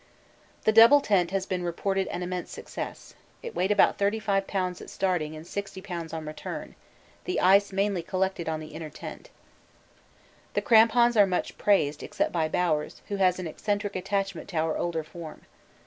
The 0.63 0.71
double 0.71 0.99
tent 0.99 1.29
has 1.29 1.45
been 1.45 1.61
reported 1.61 2.07
an 2.07 2.23
immense 2.23 2.49
success. 2.49 3.13
It 3.43 3.53
weighed 3.53 3.69
about 3.69 3.99
35 3.99 4.47
lbs. 4.47 4.81
at 4.81 4.89
starting 4.89 5.35
and 5.35 5.45
60 5.45 5.79
lbs. 5.79 6.11
on 6.11 6.25
return: 6.25 6.73
the 7.25 7.39
ice 7.39 7.71
mainly 7.71 8.01
collected 8.01 8.49
on 8.49 8.59
the 8.59 8.69
inner 8.73 8.89
tent. 8.89 9.29
The 10.55 10.61
crampons 10.63 11.15
are 11.15 11.27
much 11.27 11.55
praised, 11.59 12.01
except 12.01 12.31
by 12.31 12.49
Bowers, 12.49 13.03
who 13.09 13.17
has 13.17 13.37
an 13.37 13.45
eccentric 13.45 13.95
attachment 13.95 14.49
to 14.49 14.57
our 14.57 14.75
older 14.75 15.03
form. 15.03 15.43